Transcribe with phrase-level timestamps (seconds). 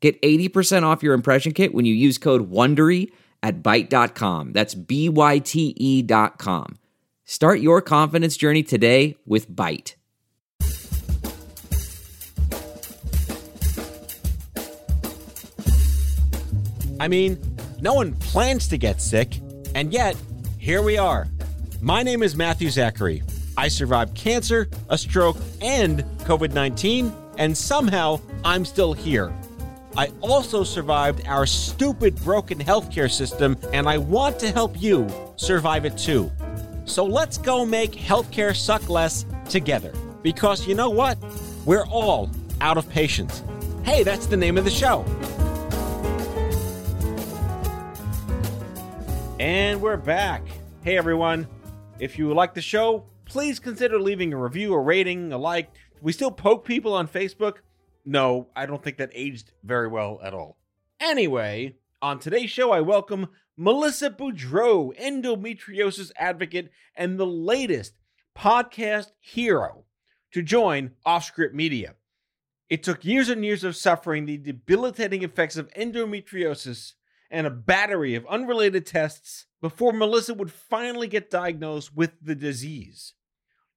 [0.00, 3.10] Get 80% off your impression kit when you use code WONDERY
[3.42, 4.52] at Byte.com.
[4.52, 6.78] That's B-Y-T-E dot com.
[7.24, 9.94] Start your confidence journey today with Byte.
[17.00, 17.38] I mean,
[17.80, 19.40] no one plans to get sick,
[19.74, 20.16] and yet,
[20.58, 21.28] here we are.
[21.80, 23.22] My name is Matthew Zachary.
[23.56, 29.32] I survived cancer, a stroke, and COVID 19, and somehow I'm still here.
[29.98, 35.84] I also survived our stupid broken healthcare system, and I want to help you survive
[35.84, 36.30] it too.
[36.84, 39.92] So let's go make healthcare suck less together.
[40.22, 41.18] Because you know what?
[41.64, 43.42] We're all out of patience.
[43.82, 45.04] Hey, that's the name of the show.
[49.40, 50.42] And we're back.
[50.84, 51.48] Hey everyone.
[51.98, 55.72] If you like the show, please consider leaving a review, a rating, a like.
[56.00, 57.54] We still poke people on Facebook.
[58.10, 60.56] No, I don't think that aged very well at all.
[60.98, 67.98] Anyway, on today's show, I welcome Melissa Boudreau, endometriosis advocate and the latest
[68.34, 69.84] podcast hero,
[70.32, 71.96] to join Offscript Media.
[72.70, 76.94] It took years and years of suffering the debilitating effects of endometriosis
[77.30, 83.12] and a battery of unrelated tests before Melissa would finally get diagnosed with the disease.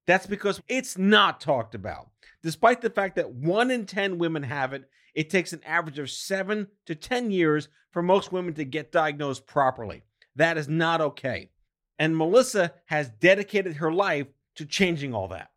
[0.06, 2.08] That's because it's not talked about.
[2.42, 6.10] Despite the fact that one in 10 women have it, it takes an average of
[6.10, 10.02] seven to 10 years for most women to get diagnosed properly.
[10.34, 11.50] That is not okay.
[11.98, 15.50] And Melissa has dedicated her life to changing all that.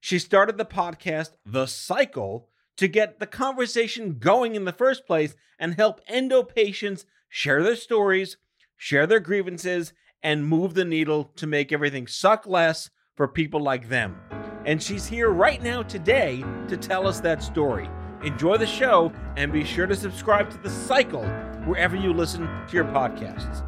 [0.00, 5.34] She started the podcast, The Cycle, to get the conversation going in the first place
[5.58, 8.38] and help endo patients share their stories,
[8.76, 12.90] share their grievances, and move the needle to make everything suck less
[13.20, 14.18] for people like them.
[14.64, 17.86] And she's here right now today to tell us that story.
[18.24, 21.26] Enjoy the show and be sure to subscribe to The Cycle
[21.66, 23.60] wherever you listen to your podcasts.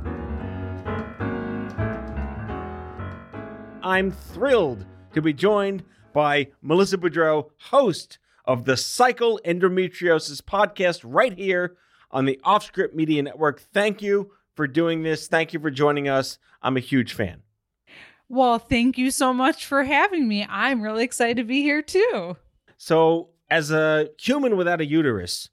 [3.82, 5.84] I'm thrilled to be joined
[6.14, 11.76] by Melissa Boudreau, host of the Cycle Endometriosis podcast, right here
[12.10, 13.60] on the Offscript Media Network.
[13.60, 15.28] Thank you for doing this.
[15.28, 16.38] Thank you for joining us.
[16.62, 17.42] I'm a huge fan.
[18.32, 20.46] Well, thank you so much for having me.
[20.48, 22.38] I'm really excited to be here too.
[22.78, 25.50] So, as a human without a uterus,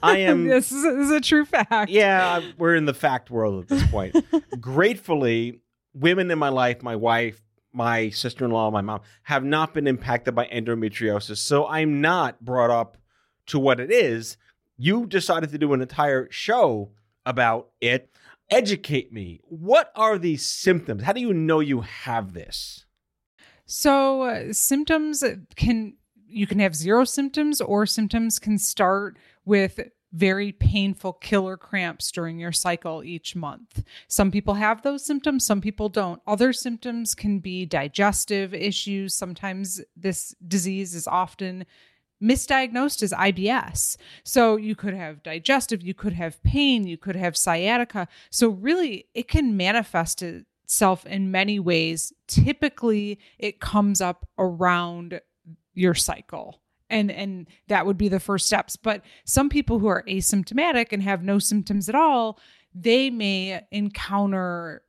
[0.00, 0.46] I am.
[0.46, 1.90] this, is, this is a true fact.
[1.90, 4.14] Yeah, we're in the fact world at this point.
[4.60, 5.60] Gratefully,
[5.92, 7.42] women in my life, my wife,
[7.72, 11.38] my sister in law, my mom, have not been impacted by endometriosis.
[11.38, 12.96] So I'm not brought up
[13.46, 14.36] to what it is.
[14.76, 16.92] You decided to do an entire show
[17.26, 18.08] about it.
[18.50, 19.40] Educate me.
[19.44, 21.02] What are these symptoms?
[21.02, 22.84] How do you know you have this?
[23.66, 25.22] So, uh, symptoms
[25.56, 25.94] can
[26.26, 29.80] you can have zero symptoms or symptoms can start with
[30.12, 33.84] very painful killer cramps during your cycle each month.
[34.08, 36.20] Some people have those symptoms, some people don't.
[36.26, 39.14] Other symptoms can be digestive issues.
[39.14, 41.64] Sometimes this disease is often
[42.22, 43.96] misdiagnosed as IBS.
[44.24, 48.08] So you could have digestive, you could have pain, you could have sciatica.
[48.30, 52.12] So really it can manifest itself in many ways.
[52.28, 55.20] Typically it comes up around
[55.74, 56.60] your cycle
[56.90, 61.02] and and that would be the first steps but some people who are asymptomatic and
[61.02, 62.38] have no symptoms at all
[62.74, 64.82] they may encounter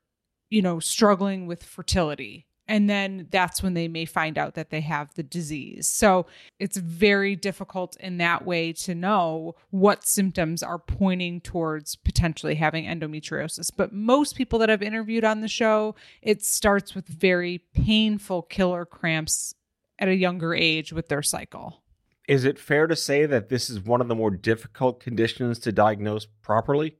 [0.49, 4.79] you know struggling with fertility and then that's when they may find out that they
[4.79, 5.87] have the disease.
[5.87, 6.25] So
[6.57, 12.85] it's very difficult in that way to know what symptoms are pointing towards potentially having
[12.85, 13.71] endometriosis.
[13.75, 18.85] But most people that i've interviewed on the show it starts with very painful killer
[18.85, 19.53] cramps
[19.99, 21.83] at a younger age with their cycle.
[22.29, 25.73] Is it fair to say that this is one of the more difficult conditions to
[25.73, 26.95] diagnose properly?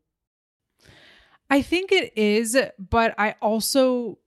[1.50, 4.18] I think it is, but I also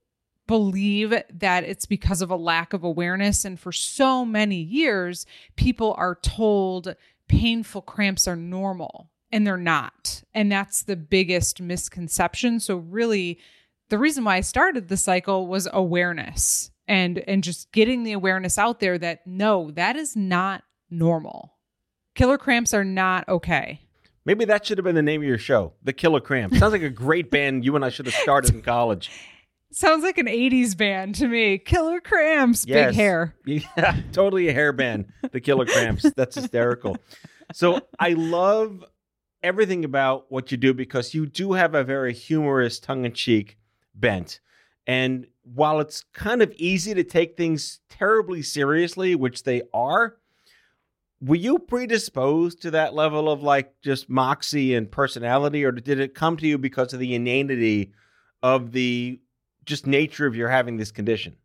[0.46, 3.44] believe that it's because of a lack of awareness.
[3.44, 5.26] And for so many years,
[5.56, 6.94] people are told
[7.28, 10.22] painful cramps are normal, and they're not.
[10.34, 12.60] And that's the biggest misconception.
[12.60, 13.38] So, really,
[13.88, 18.58] the reason why I started the cycle was awareness and and just getting the awareness
[18.58, 21.54] out there that no that is not normal.
[22.14, 23.80] Killer cramps are not okay.
[24.26, 26.58] Maybe that should have been the name of your show, The Killer Cramps.
[26.58, 29.10] Sounds like a great band you and I should have started in college.
[29.74, 31.58] Sounds like an 80s band to me.
[31.58, 32.90] Killer Cramps, Yes.
[32.90, 33.34] big hair.
[33.44, 36.08] Yeah, totally a hair band, The Killer Cramps.
[36.16, 36.96] That's hysterical.
[37.52, 38.84] So I love
[39.42, 43.58] everything about what you do because you do have a very humorous, tongue in cheek
[43.96, 44.38] bent.
[44.86, 50.16] And while it's kind of easy to take things terribly seriously, which they are,
[51.20, 56.14] were you predisposed to that level of like just moxie and personality, or did it
[56.14, 57.92] come to you because of the inanity
[58.42, 59.20] of the
[59.64, 61.36] just nature of your having this condition?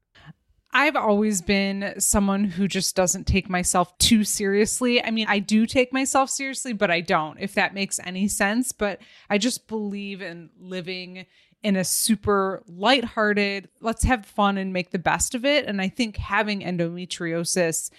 [0.72, 5.04] I've always been someone who just doesn't take myself too seriously.
[5.04, 8.72] I mean, I do take myself seriously, but I don't, if that makes any sense.
[8.72, 11.26] But I just believe in living
[11.64, 15.66] in a super lighthearted, let's have fun and make the best of it.
[15.66, 17.90] And I think having endometriosis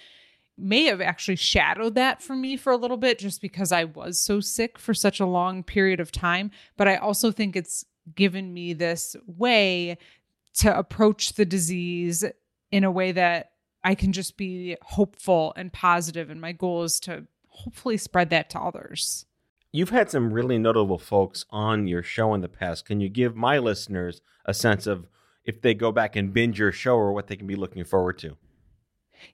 [0.56, 4.19] may have actually shadowed that for me for a little bit just because I was
[4.19, 6.50] so sick for such a long period of time.
[6.76, 7.84] But I also think it's
[8.15, 9.99] given me this way
[10.55, 12.25] to approach the disease
[12.71, 13.53] in a way that
[13.83, 16.31] I can just be hopeful and positive.
[16.31, 19.27] And my goal is to hopefully spread that to others.
[19.73, 22.87] You've had some really notable folks on your show in the past.
[22.87, 25.07] Can you give my listeners a sense of
[25.45, 28.19] if they go back and binge your show or what they can be looking forward
[28.19, 28.37] to?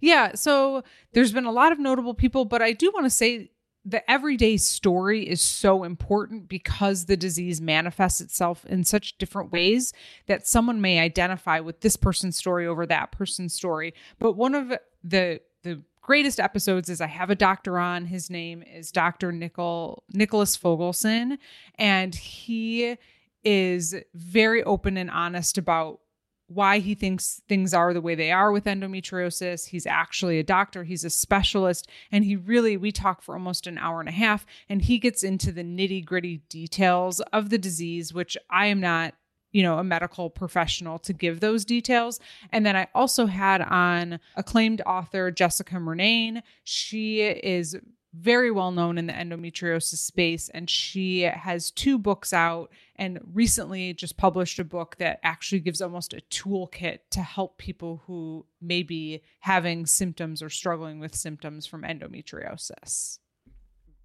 [0.00, 0.82] Yeah, so
[1.12, 3.50] there's been a lot of notable people, but I do want to say
[3.88, 9.92] the everyday story is so important because the disease manifests itself in such different ways
[10.26, 13.94] that someone may identify with this person's story over that person's story.
[14.18, 14.72] But one of
[15.04, 18.06] the the greatest episodes is I have a doctor on.
[18.06, 19.30] His name is Dr.
[19.30, 21.38] Nicol Nicholas Fogelson,
[21.76, 22.96] and he
[23.44, 26.00] is very open and honest about
[26.48, 29.68] why he thinks things are the way they are with endometriosis.
[29.68, 33.78] He's actually a doctor, he's a specialist, and he really, we talk for almost an
[33.78, 38.14] hour and a half, and he gets into the nitty gritty details of the disease,
[38.14, 39.14] which I am not.
[39.52, 42.20] You know, a medical professional to give those details.
[42.52, 46.42] And then I also had on acclaimed author Jessica Murnane.
[46.64, 47.74] She is
[48.18, 53.92] very well known in the endometriosis space and she has two books out and recently
[53.92, 58.82] just published a book that actually gives almost a toolkit to help people who may
[58.82, 63.18] be having symptoms or struggling with symptoms from endometriosis.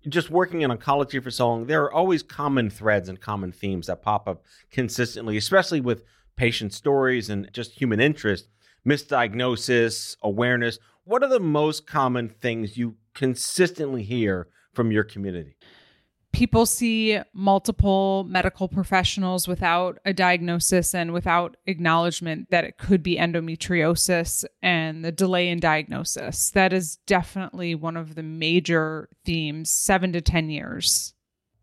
[0.10, 3.88] Just working in oncology for so long, there are always common threads and common themes
[3.88, 6.04] that pop up consistently, especially with
[6.36, 8.48] patient stories and just human interest,
[8.86, 10.80] misdiagnosis, awareness.
[11.04, 15.58] What are the most common things you consistently hear from your community?
[16.32, 23.18] People see multiple medical professionals without a diagnosis and without acknowledgement that it could be
[23.18, 26.52] endometriosis and the delay in diagnosis.
[26.52, 31.14] That is definitely one of the major themes, seven to 10 years.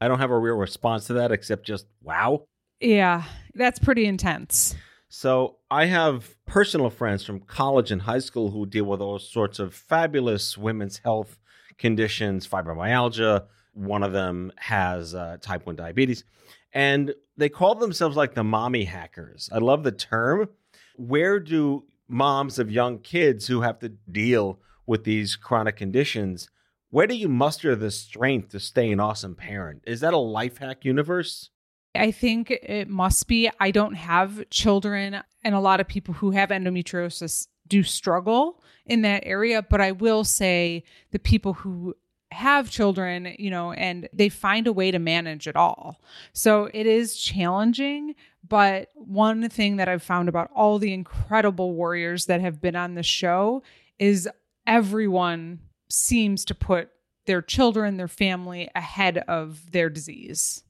[0.01, 2.45] I don't have a real response to that except just wow.
[2.81, 3.25] Yeah,
[3.55, 4.75] that's pretty intense.
[5.09, 9.59] So I have personal friends from college and high school who deal with all sorts
[9.59, 11.39] of fabulous women's health
[11.79, 13.45] conditions, fibromyalgia.
[13.73, 16.25] One of them has uh, type 1 diabetes.
[16.73, 19.49] And they call themselves like the mommy hackers.
[19.53, 20.51] I love the term.
[20.97, 26.49] Where do moms of young kids who have to deal with these chronic conditions,
[26.91, 29.83] where do you muster the strength to stay an awesome parent?
[29.87, 31.51] Is that a life hack universe?
[31.99, 33.51] I think it must be.
[33.61, 39.03] I don't have children, and a lot of people who have endometriosis do struggle in
[39.03, 39.63] that area.
[39.63, 41.95] But I will say the people who
[42.31, 46.01] have children, you know, and they find a way to manage it all.
[46.33, 48.15] So it is challenging.
[48.47, 52.95] But one thing that I've found about all the incredible warriors that have been on
[52.95, 53.63] the show
[53.99, 54.29] is
[54.67, 56.91] everyone seems to put
[57.27, 60.63] their children, their family ahead of their disease.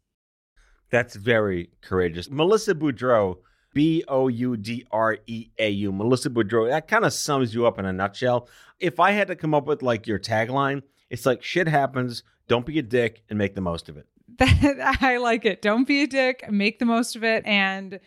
[0.91, 2.31] That's very courageous.
[2.31, 3.39] Melissa Boudreau,
[3.75, 7.67] B O U D R E A U, Melissa Boudreau, that kind of sums you
[7.67, 8.49] up in a nutshell.
[8.81, 12.67] If I had to come up with like your tagline, it's like shit happens, don't
[12.67, 14.07] be a dick and make the most of it.
[14.39, 15.63] That I like it.
[15.63, 18.01] Don't be a dick, make the most of it and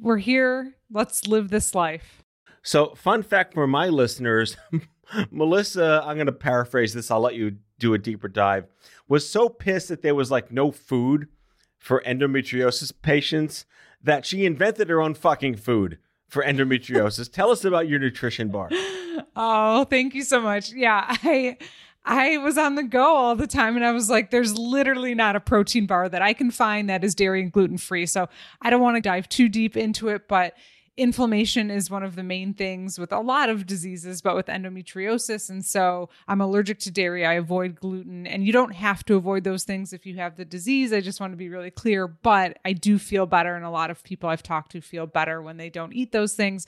[0.00, 0.74] we're here.
[0.90, 2.22] Let's live this life.
[2.62, 4.56] So, fun fact for my listeners
[5.30, 8.66] Melissa, I'm going to paraphrase this, I'll let you do a deeper dive,
[9.08, 11.28] was so pissed that there was like no food
[11.82, 13.66] for endometriosis patients
[14.00, 15.98] that she invented her own fucking food
[16.28, 17.30] for endometriosis.
[17.30, 18.70] Tell us about your nutrition bar.
[19.34, 20.72] Oh, thank you so much.
[20.72, 21.56] Yeah, I
[22.04, 25.36] I was on the go all the time and I was like there's literally not
[25.36, 28.06] a protein bar that I can find that is dairy and gluten free.
[28.06, 28.28] So,
[28.60, 30.54] I don't want to dive too deep into it, but
[30.96, 35.48] inflammation is one of the main things with a lot of diseases, but with endometriosis.
[35.48, 37.24] And so I'm allergic to dairy.
[37.24, 38.26] I avoid gluten.
[38.26, 40.92] And you don't have to avoid those things if you have the disease.
[40.92, 42.06] I just want to be really clear.
[42.06, 43.54] But I do feel better.
[43.54, 46.34] And a lot of people I've talked to feel better when they don't eat those
[46.34, 46.66] things.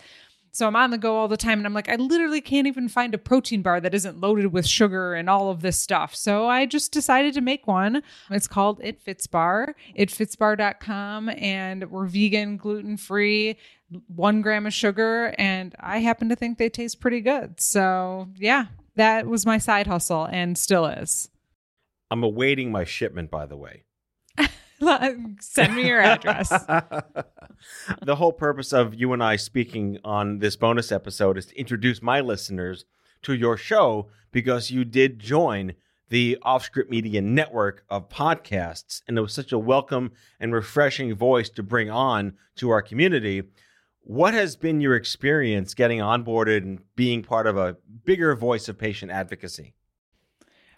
[0.54, 2.88] So I'm on the go all the time and I'm like, I literally can't even
[2.88, 6.14] find a protein bar that isn't loaded with sugar and all of this stuff.
[6.14, 8.04] So I just decided to make one.
[8.30, 13.58] It's called It Fits Bar, itfitsbar.com, and we're vegan, gluten free,
[14.06, 15.34] one gram of sugar.
[15.38, 17.60] And I happen to think they taste pretty good.
[17.60, 21.28] So yeah, that was my side hustle and still is.
[22.10, 23.84] I'm awaiting my shipment, by the way.
[25.40, 26.48] Send me your address.
[28.02, 32.02] the whole purpose of you and I speaking on this bonus episode is to introduce
[32.02, 32.84] my listeners
[33.22, 35.74] to your show because you did join
[36.10, 41.48] the Offscript Media network of podcasts, and it was such a welcome and refreshing voice
[41.50, 43.42] to bring on to our community.
[44.06, 48.78] What has been your experience getting onboarded and being part of a bigger voice of
[48.78, 49.74] patient advocacy?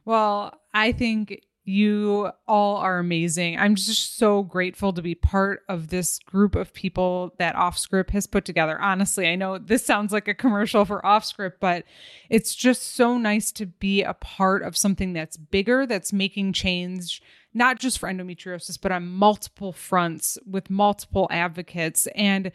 [0.04, 3.58] Well, I think you all are amazing.
[3.58, 8.28] I'm just so grateful to be part of this group of people that Offscript has
[8.28, 8.80] put together.
[8.80, 11.84] Honestly, I know this sounds like a commercial for Offscript, but
[12.30, 17.20] it's just so nice to be a part of something that's bigger, that's making change,
[17.52, 22.06] not just for endometriosis, but on multiple fronts with multiple advocates.
[22.14, 22.52] And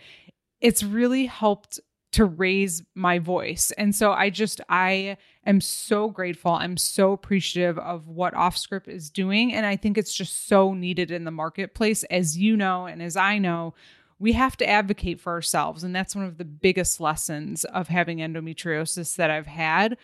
[0.62, 1.80] it's really helped
[2.12, 3.72] to raise my voice.
[3.78, 6.52] And so I just, I am so grateful.
[6.52, 9.54] I'm so appreciative of what Offscript is doing.
[9.54, 12.04] And I think it's just so needed in the marketplace.
[12.06, 13.74] As you know, and as I know,
[14.20, 15.84] we have to advocate for ourselves.
[15.84, 19.98] And that's one of the biggest lessons of having endometriosis that I've had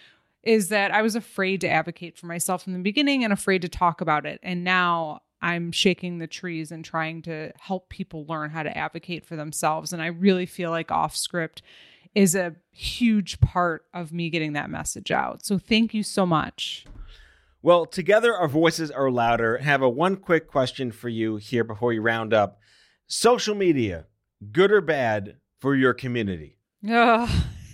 [0.43, 3.69] is that I was afraid to advocate for myself in the beginning and afraid to
[3.69, 4.39] talk about it.
[4.41, 9.25] And now I'm shaking the trees and trying to help people learn how to advocate
[9.25, 9.93] for themselves.
[9.93, 11.61] And I really feel like off script
[12.15, 15.45] is a huge part of me getting that message out.
[15.45, 16.85] So thank you so much.
[17.61, 19.57] Well, together our voices are louder.
[19.57, 22.59] Have a one quick question for you here before you round up.
[23.07, 24.05] Social media,
[24.51, 26.57] good or bad for your community?
[26.87, 27.27] Uh,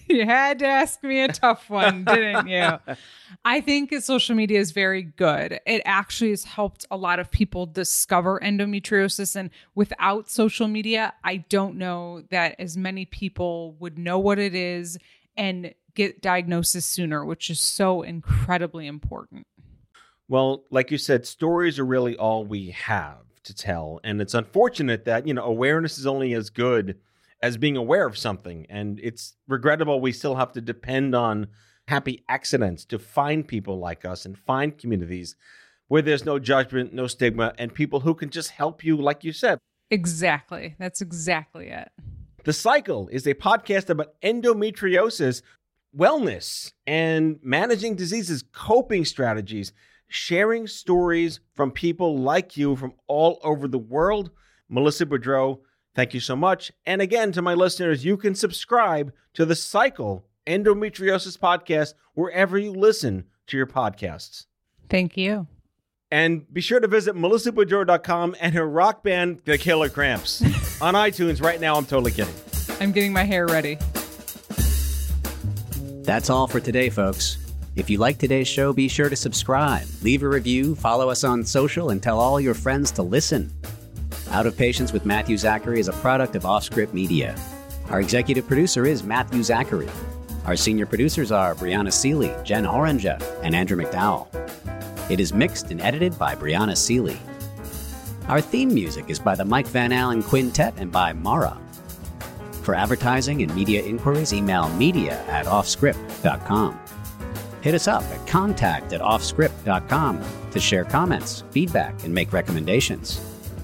[0.08, 2.78] you had to ask me a tough one, didn't you?
[3.46, 5.60] I think social media is very good.
[5.66, 9.36] It actually has helped a lot of people discover endometriosis.
[9.36, 14.56] And without social media, I don't know that as many people would know what it
[14.56, 14.98] is
[15.36, 19.48] and get diagnosis sooner, which is so incredibly important.
[20.28, 24.00] Well, like you said, stories are really all we have to tell.
[24.04, 26.98] And it's unfortunate that, you know, awareness is only as good
[27.44, 28.66] as being aware of something.
[28.70, 31.48] And it's regrettable we still have to depend on
[31.90, 35.36] happy accidents to find people like us and find communities
[35.90, 39.34] where there's no judgment, no stigma, and people who can just help you, like you
[39.34, 39.60] said.
[39.92, 40.76] Exactly.
[40.80, 41.90] That's exactly it.
[42.46, 45.42] The Cycle is a podcast about endometriosis,
[45.96, 49.74] wellness, and managing diseases, coping strategies,
[50.08, 54.32] sharing stories from people like you from all over the world.
[54.70, 55.60] Melissa Boudreau
[55.96, 56.72] Thank you so much.
[56.86, 62.72] And again, to my listeners, you can subscribe to the Cycle Endometriosis Podcast wherever you
[62.72, 64.46] listen to your podcasts.
[64.90, 65.48] Thank you.
[66.12, 70.42] And be sure to visit melissaboudreau.com and her rock band, The Killer Cramps,
[70.82, 71.76] on iTunes right now.
[71.76, 72.36] I'm totally kidding.
[72.80, 73.78] I'm getting my hair ready.
[76.04, 77.38] That's all for today, folks.
[77.76, 81.44] If you like today's show, be sure to subscribe, leave a review, follow us on
[81.44, 83.52] social, and tell all your friends to listen.
[84.34, 87.36] Out of Patience with Matthew Zachary is a product of Offscript Media.
[87.92, 89.88] Our executive producer is Matthew Zachary.
[90.46, 94.28] Our senior producers are Brianna Seely, Jen Horanger, and Andrew McDowell.
[95.12, 97.20] It is mixed and edited by Brianna Seely.
[98.28, 101.56] Our theme music is by the Mike Van Allen Quintet and by Mara.
[102.64, 106.80] For advertising and media inquiries, email media at offscript.com.
[107.62, 113.33] Hit us up at contact at offscript.com to share comments, feedback, and make recommendations.